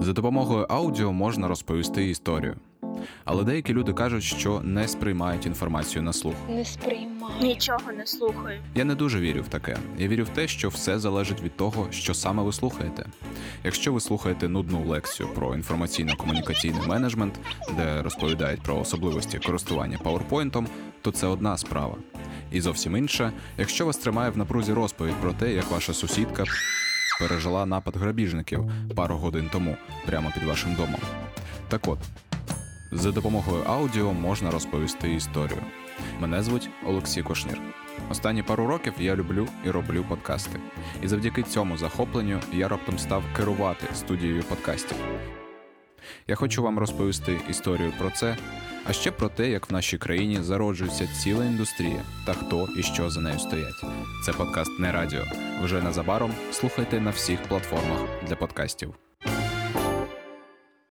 [0.00, 2.56] За допомогою аудіо можна розповісти історію.
[3.24, 6.34] Але деякі люди кажуть, що не сприймають інформацію на слух.
[6.48, 7.34] Не сприймаю.
[7.42, 8.60] Нічого не слухаю.
[8.74, 9.76] Я не дуже вірю в таке.
[9.98, 13.06] Я вірю в те, що все залежить від того, що саме ви слухаєте.
[13.64, 17.40] Якщо ви слухаєте нудну лекцію про інформаційно-комунікаційний менеджмент,
[17.76, 20.66] де розповідають про особливості користування PowerPoint,
[21.02, 21.94] то це одна справа.
[22.52, 26.44] І зовсім інша, якщо вас тримає в напрузі розповідь про те, як ваша сусідка
[27.18, 31.00] пережила напад грабіжників пару годин тому прямо під вашим домом.
[31.68, 31.98] Так от,
[32.92, 35.58] за допомогою аудіо можна розповісти історію.
[36.20, 37.60] Мене звуть Олексій Кошнір.
[38.10, 40.60] Останні пару років я люблю і роблю подкасти.
[41.02, 44.96] І завдяки цьому захопленню я раптом став керувати студією подкастів.
[46.28, 48.36] Я хочу вам розповісти історію про це,
[48.84, 53.10] а ще про те, як в нашій країні зароджується ціла індустрія та хто і що
[53.10, 53.84] за нею стоять.
[54.26, 55.24] Це подкаст не радіо.
[55.62, 59.07] Вже незабаром слухайте на всіх платформах для подкастів.